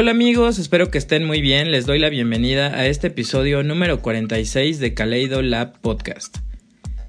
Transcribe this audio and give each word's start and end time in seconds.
Hola 0.00 0.12
amigos, 0.12 0.60
espero 0.60 0.92
que 0.92 0.98
estén 0.98 1.24
muy 1.24 1.40
bien. 1.40 1.72
Les 1.72 1.84
doy 1.84 1.98
la 1.98 2.08
bienvenida 2.08 2.68
a 2.68 2.86
este 2.86 3.08
episodio 3.08 3.64
número 3.64 4.00
46 4.00 4.78
de 4.78 4.94
Kaleido 4.94 5.42
Lab 5.42 5.80
Podcast. 5.80 6.38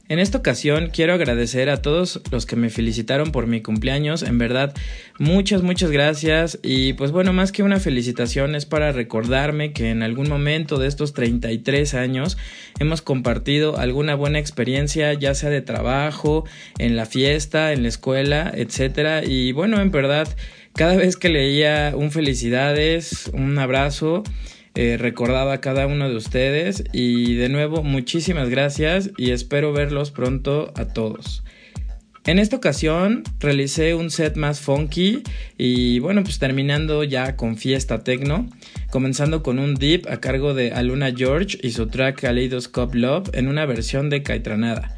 En 0.09 0.17
esta 0.17 0.39
ocasión 0.39 0.89
quiero 0.91 1.13
agradecer 1.13 1.69
a 1.69 1.83
todos 1.83 2.21
los 2.31 2.47
que 2.47 2.55
me 2.55 2.71
felicitaron 2.71 3.31
por 3.31 3.45
mi 3.45 3.61
cumpleaños, 3.61 4.23
en 4.23 4.39
verdad 4.39 4.73
muchas 5.19 5.61
muchas 5.61 5.91
gracias. 5.91 6.57
Y 6.63 6.93
pues 6.93 7.11
bueno, 7.11 7.31
más 7.31 7.51
que 7.51 7.61
una 7.61 7.79
felicitación 7.79 8.55
es 8.55 8.65
para 8.65 8.91
recordarme 8.91 9.71
que 9.71 9.91
en 9.91 10.01
algún 10.01 10.27
momento 10.27 10.79
de 10.79 10.87
estos 10.87 11.13
33 11.13 11.93
años 11.93 12.39
hemos 12.79 13.03
compartido 13.03 13.77
alguna 13.77 14.15
buena 14.15 14.39
experiencia, 14.39 15.13
ya 15.13 15.35
sea 15.35 15.51
de 15.51 15.61
trabajo, 15.61 16.43
en 16.79 16.95
la 16.95 17.05
fiesta, 17.05 17.71
en 17.71 17.83
la 17.83 17.89
escuela, 17.89 18.51
etcétera. 18.55 19.23
Y 19.23 19.51
bueno, 19.51 19.79
en 19.79 19.91
verdad 19.91 20.27
cada 20.73 20.95
vez 20.95 21.17
que 21.17 21.29
leía 21.29 21.93
un 21.95 22.09
felicidades, 22.09 23.29
un 23.31 23.59
abrazo, 23.59 24.23
eh, 24.81 24.95
recordaba 24.95 25.51
a 25.51 25.59
cada 25.59 25.87
uno 25.87 26.07
de 26.07 26.15
ustedes 26.15 26.85
y 26.93 27.35
de 27.35 27.49
nuevo 27.49 27.83
muchísimas 27.83 28.47
gracias 28.47 29.11
y 29.17 29.31
espero 29.31 29.73
verlos 29.73 30.09
pronto 30.09 30.71
a 30.77 30.85
todos. 30.85 31.43
En 32.23 32.39
esta 32.39 32.55
ocasión 32.55 33.23
realicé 33.41 33.93
un 33.93 34.09
set 34.09 34.37
más 34.37 34.61
funky 34.61 35.21
y 35.57 35.99
bueno 35.99 36.23
pues 36.23 36.39
terminando 36.39 37.03
ya 37.03 37.35
con 37.35 37.57
fiesta 37.57 38.05
techno, 38.05 38.47
comenzando 38.89 39.43
con 39.43 39.59
un 39.59 39.75
deep 39.75 40.07
a 40.09 40.21
cargo 40.21 40.53
de 40.53 40.71
Aluna 40.71 41.11
George 41.13 41.57
y 41.61 41.71
su 41.71 41.87
track 41.87 42.21
Kaleidoscope 42.21 42.97
Love 42.97 43.31
en 43.33 43.49
una 43.49 43.65
versión 43.65 44.09
de 44.09 44.23
Caitranada. 44.23 44.97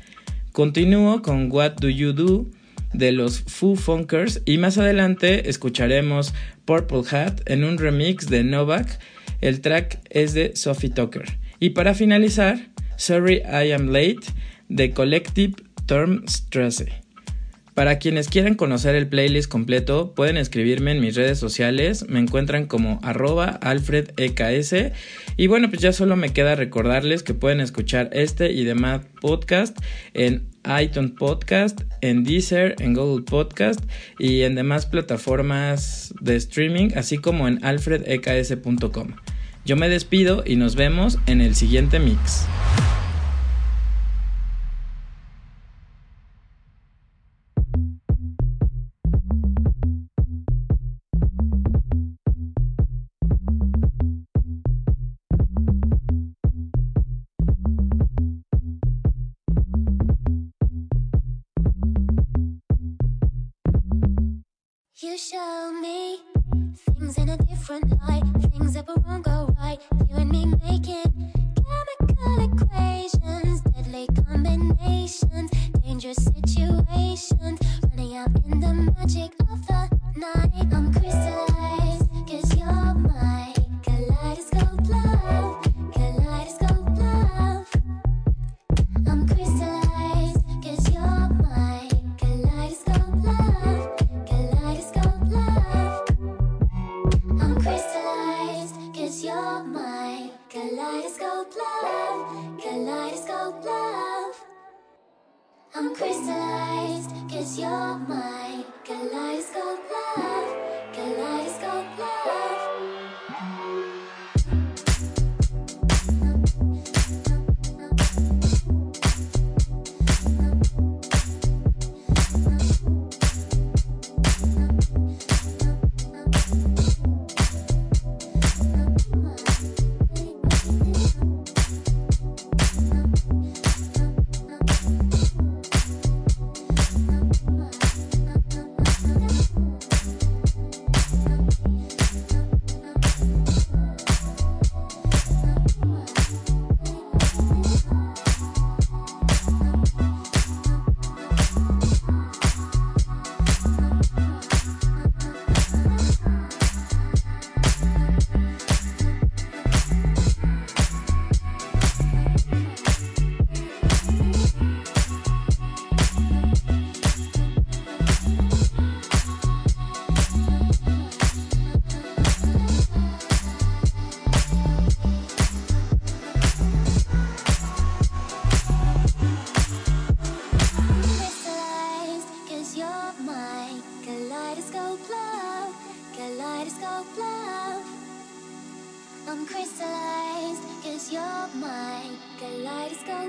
Continúo 0.51 1.23
con 1.23 1.51
What 1.51 1.77
Do 1.79 1.89
You 1.89 2.13
Do 2.13 2.45
de 2.93 3.13
los 3.13 3.39
Foo 3.47 3.75
Funkers 3.75 4.43
y 4.45 4.59
más 4.59 4.77
adelante 4.77 5.49
escucharemos 5.49 6.35
Purple 6.65 7.01
Hat 7.09 7.41
en 7.47 7.63
un 7.63 7.79
remix 7.79 8.29
de 8.29 8.43
Novak 8.43 8.99
el 9.41 9.61
track 9.61 9.99
es 10.09 10.33
de 10.33 10.55
Sophie 10.55 10.89
Tucker. 10.89 11.37
Y 11.59 11.71
para 11.71 11.93
finalizar, 11.93 12.69
Sorry 12.97 13.37
I 13.37 13.71
Am 13.71 13.89
Late 13.89 14.21
de 14.69 14.91
Collective 14.91 15.55
Term 15.85 16.23
Stress. 16.27 16.85
Para 17.73 17.99
quienes 17.99 18.27
quieran 18.27 18.55
conocer 18.55 18.95
el 18.95 19.07
playlist 19.07 19.49
completo, 19.49 20.13
pueden 20.13 20.35
escribirme 20.35 20.91
en 20.91 20.99
mis 20.99 21.15
redes 21.15 21.39
sociales, 21.39 22.05
me 22.09 22.19
encuentran 22.19 22.65
como 22.65 22.99
arroba 23.01 23.45
alfredeks 23.45 24.75
y 25.37 25.47
bueno, 25.47 25.69
pues 25.69 25.81
ya 25.81 25.93
solo 25.93 26.17
me 26.17 26.33
queda 26.33 26.55
recordarles 26.55 27.23
que 27.23 27.33
pueden 27.33 27.61
escuchar 27.61 28.09
este 28.11 28.51
y 28.51 28.65
demás 28.65 29.01
podcast 29.21 29.77
en 30.13 30.49
iTunes 30.81 31.13
Podcast, 31.17 31.81
en 32.01 32.23
Deezer, 32.25 32.75
en 32.79 32.93
Google 32.93 33.23
Podcast 33.23 33.79
y 34.19 34.41
en 34.41 34.55
demás 34.55 34.85
plataformas 34.85 36.13
de 36.19 36.35
streaming, 36.35 36.89
así 36.95 37.17
como 37.17 37.47
en 37.47 37.63
alfredeks.com. 37.63 39.15
Yo 39.63 39.75
me 39.75 39.89
despido 39.89 40.43
y 40.43 40.55
nos 40.55 40.75
vemos 40.75 41.19
en 41.27 41.39
el 41.39 41.53
siguiente 41.53 41.99
mix. 41.99 42.47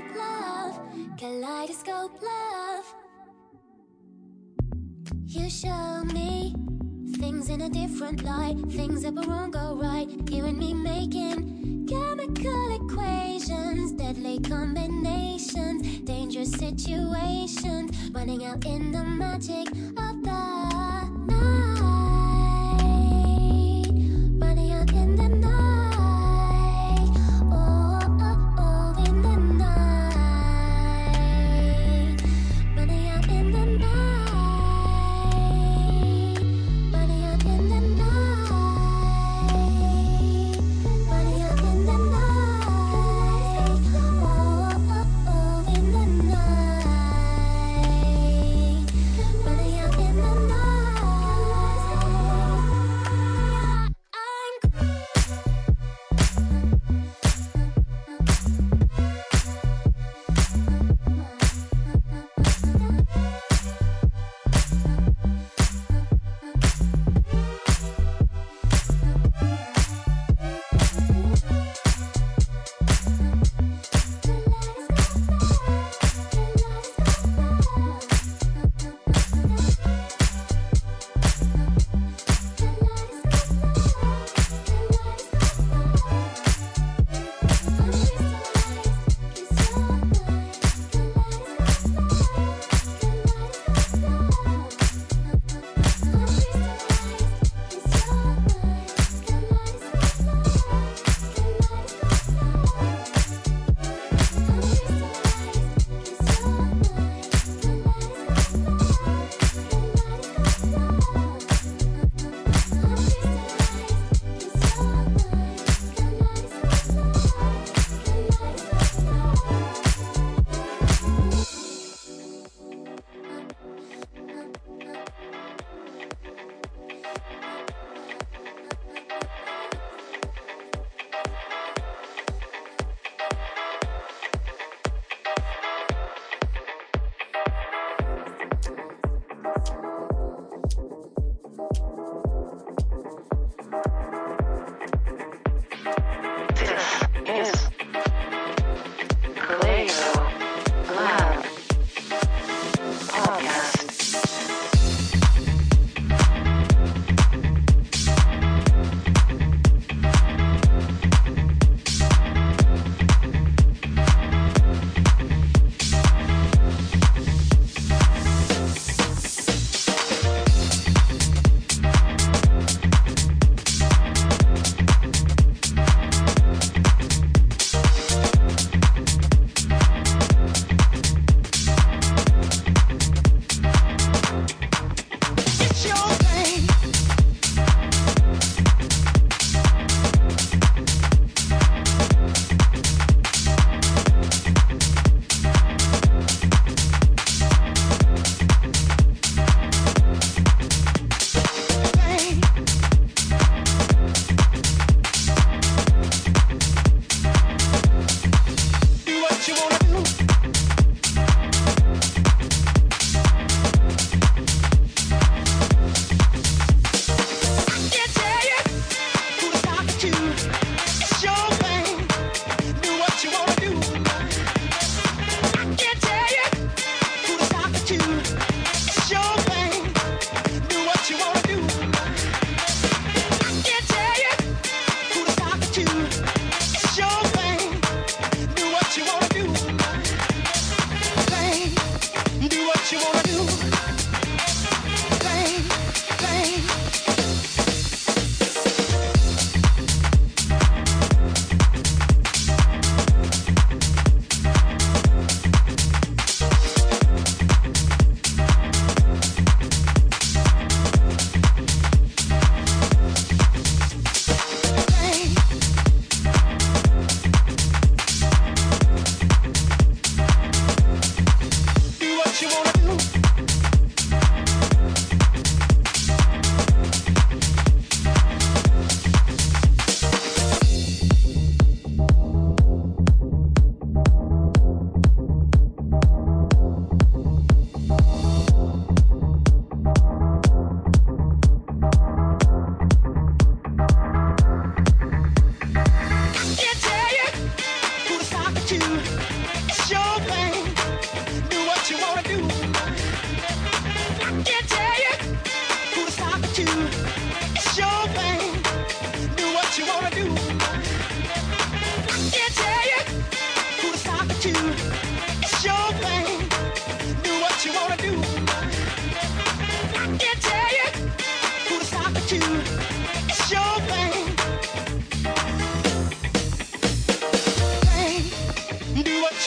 Kaleidoscope 0.03 0.15
love, 0.15 1.17
kaleidoscope 1.17 2.21
love. 2.21 2.95
You 5.25 5.49
show 5.49 6.03
me 6.05 6.55
things 7.17 7.49
in 7.49 7.61
a 7.61 7.69
different 7.69 8.23
light, 8.23 8.57
things 8.69 9.03
that 9.03 9.13
were 9.13 9.23
wrong 9.23 9.51
go 9.51 9.75
right. 9.75 10.07
You 10.29 10.45
and 10.45 10.57
me 10.57 10.73
making 10.73 11.87
chemical 11.87 12.75
equations, 12.75 13.91
deadly 13.93 14.39
combinations, 14.39 15.99
dangerous 16.01 16.51
situations, 16.51 17.91
running 18.11 18.45
out 18.45 18.65
in 18.65 18.91
the 18.91 19.03
magic 19.03 19.67
of 19.69 20.23
the 20.23 20.62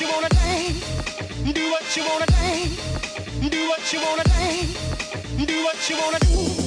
you 0.00 0.08
wanna 0.08 0.28
do. 0.28 1.52
Do 1.52 1.70
what 1.70 1.96
you 1.96 2.04
wanna 2.04 2.26
do. 2.26 3.48
Do 3.48 3.68
what 3.68 3.92
you 3.92 4.00
wanna 4.00 4.24
do. 4.24 5.46
Do 5.46 5.64
what 5.64 5.90
you 5.90 5.96
wanna 5.96 6.18
do. 6.18 6.65